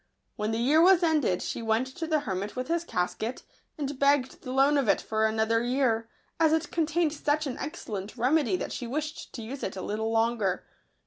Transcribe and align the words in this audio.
When 0.35 0.49
the 0.49 0.57
year 0.57 0.81
was 0.81 1.03
ended, 1.03 1.43
she 1.43 1.61
went 1.61 1.85
to 1.85 2.07
the 2.07 2.21
hermit 2.21 2.55
with 2.55 2.69
his 2.69 2.83
casket, 2.83 3.43
and 3.77 3.99
begged 3.99 4.41
the 4.41 4.51
loan 4.51 4.75
of 4.79 4.87
it 4.89 4.99
for 4.99 5.27
another 5.27 5.61
year, 5.61 6.09
as 6.39 6.53
it 6.53 6.71
contained 6.71 7.13
such 7.13 7.45
an 7.45 7.59
excellent 7.59 8.17
remedy 8.17 8.55
that 8.55 8.73
she 8.73 8.87
wished 8.87 9.31
to 9.33 9.43
use 9.43 9.61
it 9.61 9.75
a 9.75 9.81
little 9.83 10.11
longer. 10.11 10.65